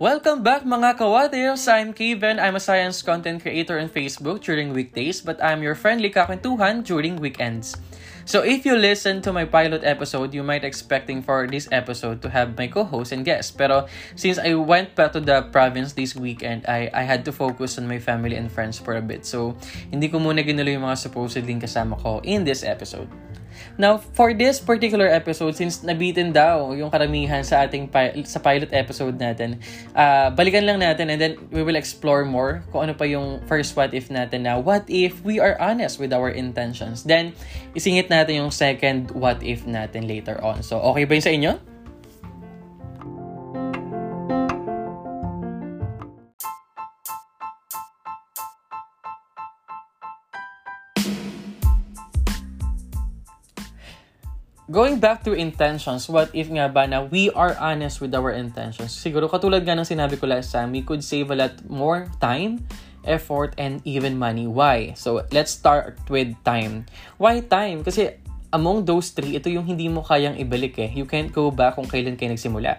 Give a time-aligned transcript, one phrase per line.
[0.00, 1.68] Welcome back mga kawateers!
[1.68, 2.40] I'm Kevin.
[2.40, 7.20] I'm a science content creator on Facebook during weekdays, but I'm your friendly kakwentuhan during
[7.20, 7.76] weekends.
[8.24, 12.32] So if you listen to my pilot episode, you might expecting for this episode to
[12.32, 13.60] have my co-host and guest.
[13.60, 17.76] Pero since I went back to the province this weekend, I, I had to focus
[17.76, 19.28] on my family and friends for a bit.
[19.28, 19.60] So
[19.92, 23.12] hindi ko muna ginuloy yung mga supposedly kasama ko in this episode.
[23.78, 28.70] Now, for this particular episode, since nabitin daw yung karamihan sa ating pi- sa pilot
[28.74, 29.60] episode natin,
[29.94, 33.76] uh, balikan lang natin and then we will explore more kung ano pa yung first
[33.78, 37.06] what if natin na what if we are honest with our intentions.
[37.06, 37.32] Then,
[37.72, 40.60] isingit natin yung second what if natin later on.
[40.66, 41.69] So, okay ba yun sa inyo?
[54.70, 58.94] Going back to intentions, what if nga ba na we are honest with our intentions?
[58.94, 62.62] Siguro katulad nga ng sinabi ko last time, we could save a lot more time,
[63.02, 64.46] effort, and even money.
[64.46, 64.94] Why?
[64.94, 66.86] So, let's start with time.
[67.18, 67.82] Why time?
[67.82, 68.14] Kasi
[68.54, 70.94] among those three, ito yung hindi mo kayang ibalik eh.
[70.94, 72.78] You can't go back kung kailan kayo nagsimula.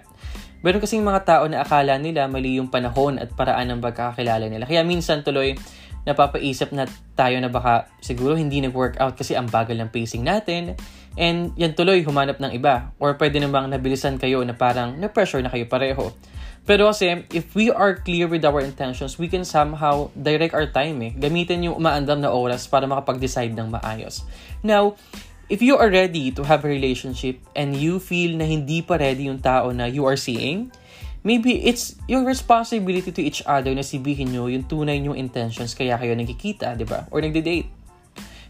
[0.63, 4.63] Meron kasing mga tao na akala nila mali yung panahon at paraan ng pagkakakilala nila.
[4.63, 5.59] Kaya minsan tuloy,
[6.07, 10.73] napapaisip na tayo na baka siguro hindi nag-work out kasi ang bagal ng pacing natin
[11.19, 12.95] And yan tuloy, humanap ng iba.
[13.01, 16.15] Or pwede namang nabilisan kayo na parang na-pressure na kayo pareho.
[16.61, 21.01] Pero kasi, if we are clear with our intentions, we can somehow direct our time
[21.01, 21.11] eh.
[21.17, 24.21] Gamitin yung umaandar na oras para makapag-decide ng maayos.
[24.61, 24.93] Now,
[25.49, 29.25] if you are ready to have a relationship and you feel na hindi pa ready
[29.25, 30.69] yung tao na you are seeing,
[31.25, 35.97] maybe it's your responsibility to each other na sibihin nyo yung tunay nyong intentions kaya
[35.97, 37.09] kayo nagkikita, di ba?
[37.09, 37.80] Or nagde-date.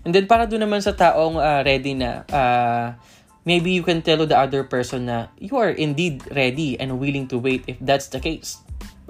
[0.01, 2.97] And then para doon naman sa taong uh, ready na, uh,
[3.45, 7.37] maybe you can tell the other person na you are indeed ready and willing to
[7.37, 8.61] wait if that's the case.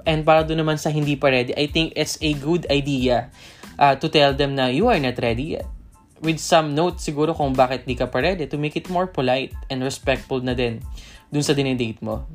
[0.04, 3.32] And para doon naman sa hindi pa ready, I think it's a good idea
[3.78, 5.68] uh, to tell them na you are not ready yet.
[6.22, 9.54] With some notes siguro kung bakit di ka pa ready to make it more polite
[9.72, 10.78] and respectful na din
[11.32, 12.28] dun sa dinedate mo.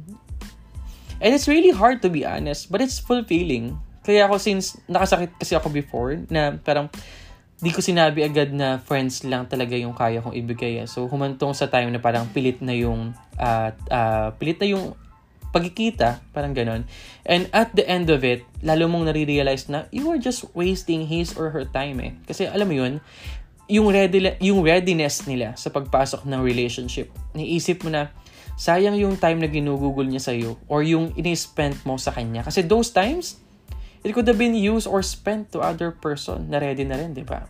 [1.22, 3.78] And it's really hard to be honest, but it's fulfilling.
[4.06, 6.90] Kaya ako since nakasakit kasi ako before na parang
[7.58, 10.78] di ko sinabi agad na friends lang talaga yung kaya kong ibigay.
[10.84, 10.88] Eh.
[10.90, 14.94] So, humantong sa time na parang pilit na yung, uh, uh, pilit na yung
[15.50, 16.86] pagkikita, parang ganon.
[17.26, 21.34] And at the end of it, lalo mong nare-realize na you are just wasting his
[21.34, 22.14] or her time eh.
[22.30, 23.02] Kasi alam mo yun,
[23.66, 27.10] yung, ready, yung readiness nila sa pagpasok ng relationship.
[27.34, 28.14] Niisip mo na,
[28.58, 32.42] sayang yung time na ginugugol niya sa'yo or yung ini-spend mo sa kanya.
[32.42, 33.38] Kasi those times,
[34.04, 37.26] It could have been used or spent to other person na ready na rin, di
[37.26, 37.48] ba?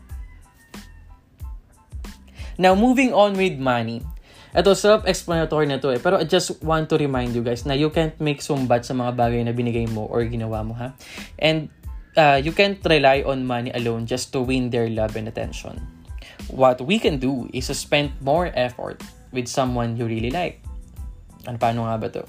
[2.57, 4.01] Now, moving on with money.
[4.57, 6.01] Ito, self-explanatory na to eh.
[6.01, 9.13] Pero I just want to remind you guys na you can't make sumbat sa mga
[9.13, 10.97] bagay na binigay mo or ginawa mo, ha?
[11.37, 11.69] And
[12.17, 15.77] uh, you can't rely on money alone just to win their love and attention.
[16.49, 20.65] What we can do is to spend more effort with someone you really like.
[21.45, 22.25] Ano, paano nga ba to?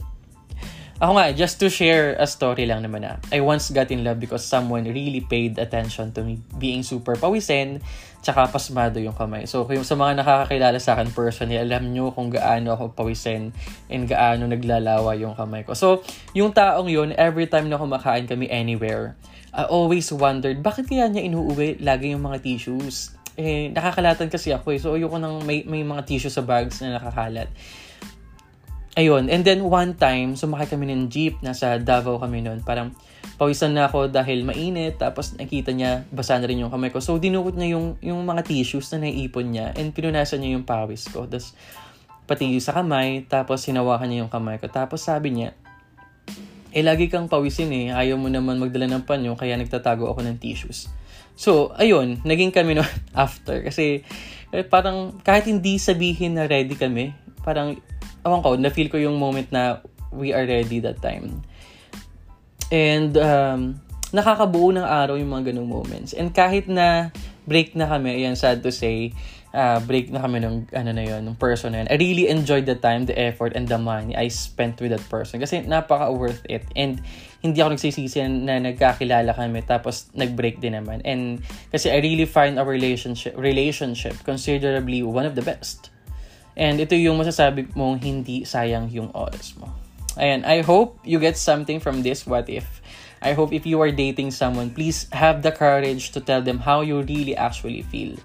[0.98, 4.18] Ako nga, just to share a story lang naman na, I once got in love
[4.18, 7.78] because someone really paid attention to me being super pawisen,
[8.18, 9.46] tsaka pasmado yung kamay.
[9.46, 13.54] So, kung sa mga nakakakilala sa akin personally, alam nyo kung gaano ako pawisen
[13.86, 15.78] and gaano naglalawa yung kamay ko.
[15.78, 16.02] So,
[16.34, 19.14] yung taong yun, every time na kumakain kami anywhere,
[19.54, 23.14] I always wondered, bakit kaya niya inuuwi lagi yung mga tissues?
[23.38, 24.82] Eh, nakakalatan kasi ako eh.
[24.82, 27.46] So, ayoko nang may, may mga tissue sa bags na nakakalat.
[28.98, 32.66] Ayun, and then one time, sumakay kami ng jeep, nasa Davao kami noon.
[32.66, 32.90] Parang
[33.38, 36.98] pawisan na ako dahil mainit, tapos nakita niya, basa na rin yung kamay ko.
[36.98, 41.06] So, dinukot niya yung, yung mga tissues na naiipon niya, and pinunasan niya yung pawis
[41.14, 41.30] ko.
[41.30, 41.54] Tapos,
[42.26, 44.66] pati sa kamay, tapos hinawakan niya yung kamay ko.
[44.66, 45.54] Tapos sabi niya,
[46.74, 50.42] eh lagi kang pawisin eh, ayaw mo naman magdala ng panyo, kaya nagtatago ako ng
[50.42, 50.90] tissues.
[51.38, 52.82] So, ayun, naging kami no
[53.14, 53.62] after.
[53.62, 54.02] Kasi,
[54.50, 57.14] eh, parang kahit hindi sabihin na ready kami,
[57.46, 57.78] parang
[58.24, 61.42] awan ko, na-feel ko yung moment na we are ready that time.
[62.72, 63.80] And, um,
[64.12, 66.16] nakakabuo ng araw yung mga ganung moments.
[66.16, 67.12] And kahit na
[67.44, 69.12] break na kami, ayan, sad to say,
[69.52, 71.88] uh, break na kami ng, ano na yun, ng person na yun.
[71.92, 75.40] I really enjoyed the time, the effort, and the money I spent with that person.
[75.40, 76.64] Kasi napaka-worth it.
[76.76, 77.00] And
[77.44, 81.04] hindi ako nagsisisi na nagkakilala kami tapos nag-break din naman.
[81.04, 85.92] And kasi I really find our relationship, relationship considerably one of the best.
[86.58, 89.70] And ito yung masasabi mong hindi sayang yung oras mo.
[90.18, 92.66] Ayan, I hope you get something from this what if.
[93.22, 96.82] I hope if you are dating someone, please have the courage to tell them how
[96.82, 98.18] you really actually feel.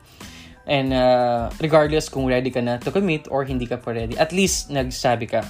[0.65, 4.33] And uh, regardless kung ready ka na to commit or hindi ka pa ready, at
[4.33, 5.45] least nagsabi ka.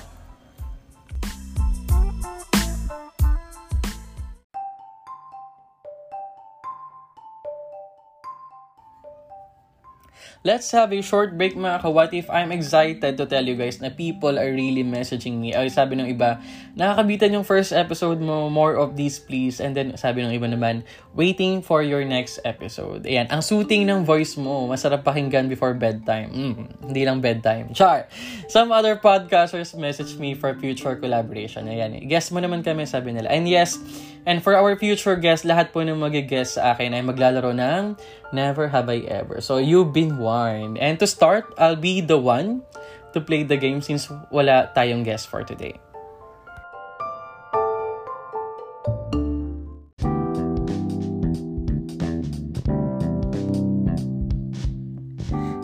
[10.41, 13.93] Let's have a short break mga ka-what if I'm excited to tell you guys na
[13.93, 15.53] people are really messaging me.
[15.53, 16.41] Ay, sabi ng iba,
[16.73, 19.61] nakakabitan yung first episode mo, more of these please.
[19.61, 20.81] And then sabi ng iba naman,
[21.13, 23.05] waiting for your next episode.
[23.05, 26.33] Ayan, ang soothing ng voice mo, masarap pakinggan before bedtime.
[26.33, 27.69] Mm, hindi lang bedtime.
[27.77, 28.09] Char!
[28.49, 31.69] Some other podcasters message me for future collaboration.
[31.69, 33.29] Ayan, guess mo naman kami, sabi nila.
[33.29, 33.77] And yes,
[34.23, 37.99] And for our future guests, lahat po ng mag-guest sa akin ay maglalaro ng
[38.31, 39.43] Never Have I Ever.
[39.43, 40.79] So, you've been warned.
[40.79, 42.63] And to start, I'll be the one
[43.11, 45.77] to play the game since wala tayong guest for today.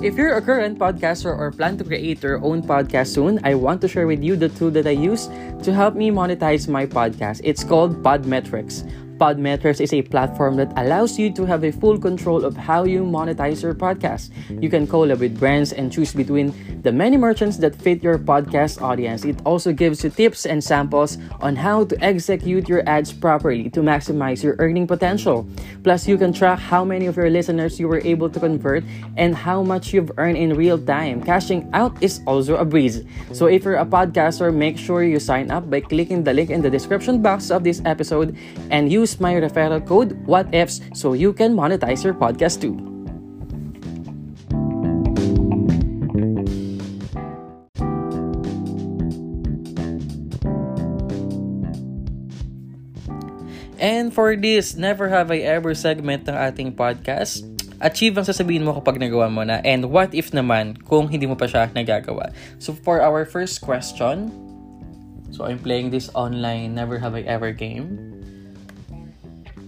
[0.09, 3.79] If you're a current podcaster or plan to create your own podcast soon, I want
[3.81, 5.29] to share with you the tool that I use
[5.61, 7.41] to help me monetize my podcast.
[7.43, 8.89] It's called Podmetrics.
[9.19, 13.03] Podmetrics is a platform that allows you to have a full control of how you
[13.03, 14.31] monetize your podcast.
[14.47, 18.81] You can collab with brands and choose between the many merchants that fit your podcast
[18.81, 19.25] audience.
[19.25, 23.81] It also gives you tips and samples on how to execute your ads properly to
[23.81, 25.45] maximize your earning potential.
[25.83, 28.85] Plus, you can track how many of your listeners you were able to convert
[29.17, 31.21] and how much you've earned in real time.
[31.21, 33.03] Cashing out is also a breeze.
[33.33, 36.61] So, if you're a podcaster, make sure you sign up by clicking the link in
[36.61, 38.37] the description box of this episode
[38.71, 42.77] and use use my referral code WhatIfs so you can monetize your podcast too.
[53.79, 57.47] And for this Never Have I Ever segment ng ating podcast,
[57.79, 59.63] achieve ang sasabihin mo kapag nagawa mo na.
[59.63, 62.35] And what if naman kung hindi mo pa siya nagagawa?
[62.59, 64.29] So for our first question,
[65.31, 68.18] so I'm playing this online Never Have I Ever game.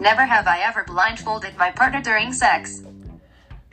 [0.01, 2.81] Never have I ever blindfolded my partner during sex.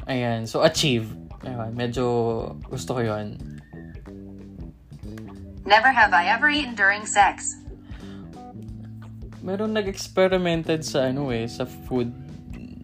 [0.04, 1.08] Ayan, so achieve.
[1.40, 3.40] Ayan, medyo gusto ko yon.
[5.64, 7.56] Never have I ever eaten during sex.
[9.40, 12.12] Meron nag-experimented sa ano eh, sa food.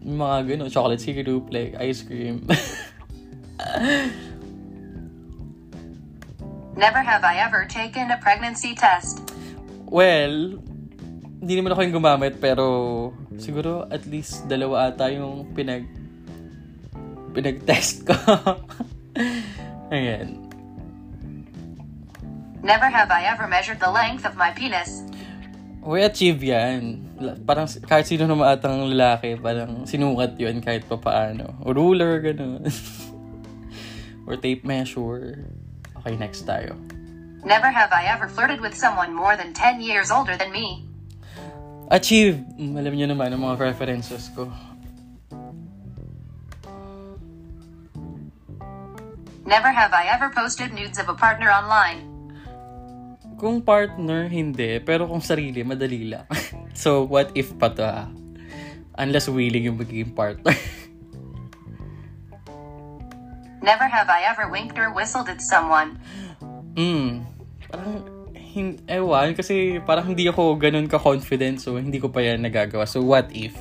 [0.01, 2.41] Mga gano, chocolate syrup, like ice cream.
[6.73, 9.21] Never have I ever taken a pregnancy test.
[9.85, 10.57] Well,
[11.45, 12.65] hindi naman ako yung gumamit pero
[13.37, 15.85] siguro at least dalawa ata yung pinag
[17.37, 18.17] pinag-test ko.
[19.93, 20.41] Ayan.
[22.65, 25.05] Never have I ever measured the length of my penis.
[25.85, 27.05] We achieve yan.
[27.45, 31.61] Parang kahit sino naman atang lalaki, parang sinukat yun kahit pa paano.
[31.61, 32.65] O ruler, gano'n.
[34.25, 35.45] Or tape measure.
[36.01, 36.73] Okay, next tayo.
[37.45, 40.89] Never have I ever flirted with someone more than 10 years older than me.
[41.93, 42.41] Achieve!
[42.57, 44.49] Alam niyo naman ang mga preferences ko.
[49.45, 52.09] Never have I ever posted nudes of a partner online.
[53.37, 54.81] Kung partner, hindi.
[54.81, 56.25] Pero kung sarili, madali lang.
[56.73, 58.09] so, what if pa to ha?
[58.97, 60.55] Unless willing yung magiging partner.
[63.61, 66.01] Never have I ever winked or whistled at someone.
[66.73, 67.29] Hmm.
[67.69, 68.14] Parang
[68.55, 72.87] hin ewan, kasi parang hindi ako ganun ka-confident, so hindi ko pa yan nagagawa.
[72.87, 73.51] So, what if?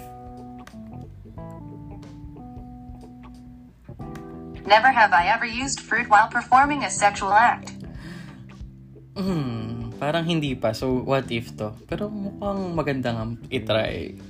[4.63, 7.75] Never have I ever used fruit while performing a sexual act.
[9.19, 10.71] Hmm, parang hindi pa.
[10.71, 11.75] So, what if to?
[11.91, 14.23] Pero mukhang magandang itry.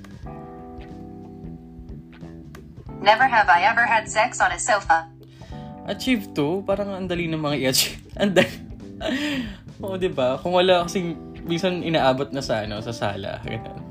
[3.05, 5.13] Never have I ever had sex on a sofa.
[5.85, 6.65] Achieve to?
[6.65, 8.01] Parang ang dali ng mga i-achieve.
[8.21, 8.57] Ang dali.
[9.83, 10.39] Oo, di ba?
[10.39, 13.83] Kung wala kasing minsan inaabot na sa ano, sa sala, ganun.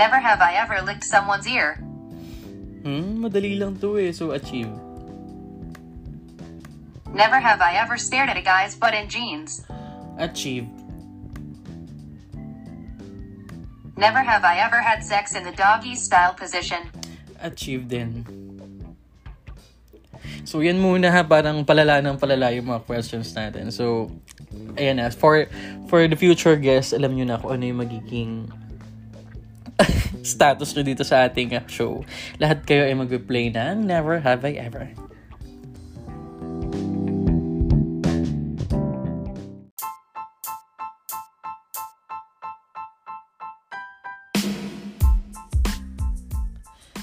[0.00, 1.76] Never have I ever licked someone's ear.
[2.80, 4.16] Hmm, madali lang to eh.
[4.16, 4.72] So, achieve.
[7.12, 9.60] Never have I ever stared at a guy's butt in jeans.
[10.16, 10.64] Achieve.
[14.00, 16.88] Never have I ever had sex in the doggy style position.
[17.36, 18.24] Achieve din.
[20.48, 21.20] So, yan muna ha.
[21.20, 23.68] Parang palala ng palala yung mga questions natin.
[23.68, 24.08] So,
[24.80, 25.12] ayan na.
[25.12, 25.52] For,
[25.92, 28.48] for the future guests, alam nyo na kung ano yung magiging
[30.24, 32.00] status nyo dito sa ating show.
[32.40, 35.09] Lahat kayo ay mag-play ng Never Have I Ever.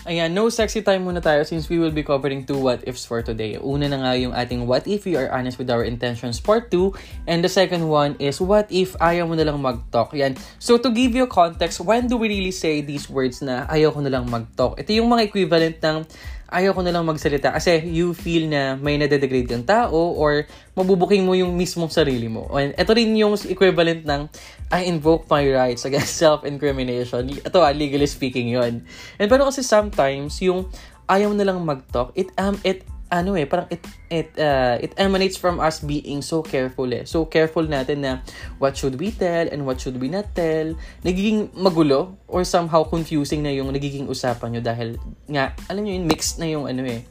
[0.07, 3.19] Ayan, no sexy time muna tayo since we will be covering two what ifs for
[3.19, 3.59] today.
[3.59, 6.95] Una na nga yung ating what if we are honest with our intentions part 2
[7.27, 10.15] and the second one is what if ayaw mo na lang mag-talk.
[10.15, 10.39] Yan.
[10.63, 13.99] So to give you context, when do we really say these words na ayaw ko
[13.99, 14.79] na lang mag-talk?
[14.79, 16.07] Ito yung mga equivalent ng
[16.47, 20.47] ayaw ko na lang magsalita kasi you feel na may nade-degrade yung tao or
[20.79, 22.47] mabubuking mo yung mismong sarili mo.
[22.55, 24.31] And ito rin yung equivalent ng
[24.71, 27.43] I invoke my rights against self-incrimination.
[27.43, 28.87] Ito ah, legally speaking yon
[29.19, 30.71] And pero kasi sometimes yung
[31.07, 35.39] ayaw na lang mag-talk, it, um, it ano eh, parang it, it, uh, it emanates
[35.39, 37.07] from us being so careful eh.
[37.07, 38.19] So careful natin na
[38.59, 40.75] what should we tell and what should we not tell.
[41.03, 44.99] Nagiging magulo or somehow confusing na yung nagiging usapan nyo dahil
[45.31, 47.07] nga, alam nyo yun, mixed na yung ano eh.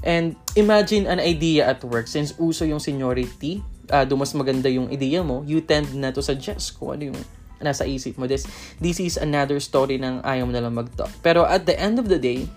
[0.00, 3.60] And imagine an idea at work since uso yung seniority,
[3.92, 7.20] uh, do mas maganda yung idea mo, you tend na to suggest kung ano yung
[7.60, 8.24] nasa isip mo.
[8.24, 8.48] This,
[8.80, 11.12] this is another story ng ayaw mo na lang mag-talk.
[11.20, 12.48] Pero at the end of the day,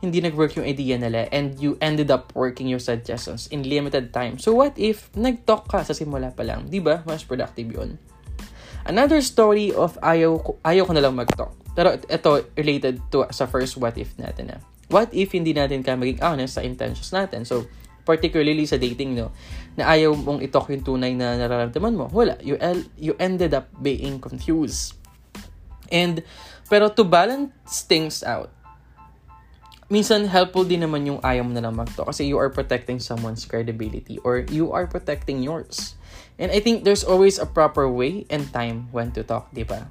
[0.00, 4.40] hindi nag-work yung idea nila and you ended up working your suggestions in limited time.
[4.40, 6.72] So what if nag-talk ka sa simula pa lang?
[6.72, 7.04] Di ba?
[7.04, 8.00] Mas productive yun.
[8.88, 11.52] Another story of ayaw, ayaw ko na lang mag-talk.
[11.76, 14.58] Pero ito related to sa first what if natin na.
[14.90, 17.46] What if hindi natin ka maging honest sa intentions natin?
[17.46, 17.68] So,
[18.02, 19.30] particularly sa dating, no,
[19.78, 22.06] na ayaw mong italk yung tunay na nararamdaman mo.
[22.10, 22.34] Wala.
[22.42, 22.58] You,
[22.98, 24.98] you ended up being confused.
[25.94, 26.26] And,
[26.66, 28.50] pero to balance things out,
[29.90, 33.42] minsan helpful din naman yung ayaw mo na lang magto kasi you are protecting someone's
[33.42, 35.98] credibility or you are protecting yours.
[36.38, 39.90] And I think there's always a proper way and time when to talk, di ba?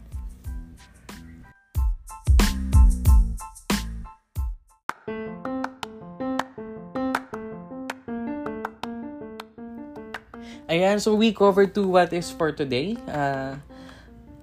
[10.70, 12.96] Ayan, so we covered two what is for today.
[13.10, 13.58] Uh,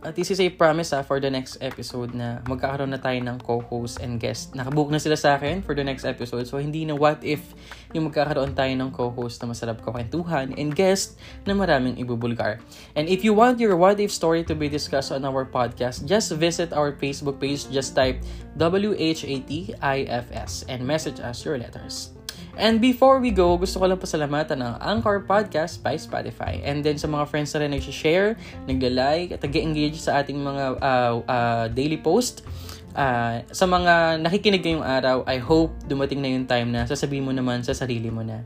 [0.07, 3.43] uh, this is a promise ah, for the next episode na magkakaroon na tayo ng
[3.43, 4.55] co-host and guest.
[4.55, 6.47] Nakabook na sila sa akin for the next episode.
[6.47, 7.43] So, hindi na what if
[7.91, 12.63] yung magkakaroon tayo ng co-host na masarap kakwentuhan and guest na maraming ibubulgar.
[12.95, 16.31] And if you want your what if story to be discussed on our podcast, just
[16.39, 17.67] visit our Facebook page.
[17.75, 18.23] Just type
[18.55, 22.16] W-H-A-T-I-F-S and message us your letters.
[22.57, 26.65] And before we go, gusto ko lang pasalamatan ang Anchor Podcast by Spotify.
[26.65, 31.15] And then sa mga friends na rin nag-share, nagla-like, at nag-engage sa ating mga uh,
[31.29, 32.49] uh, daily post.
[32.97, 37.33] Uh, sa mga nakikinig ngayong araw, I hope dumating na yung time na sasabihin mo
[37.37, 38.41] naman sa sarili mo na,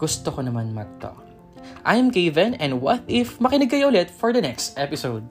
[0.00, 1.20] gusto ko naman mag-talk.
[1.84, 5.28] I'm Kevin, and what if makinig kayo ulit for the next episode?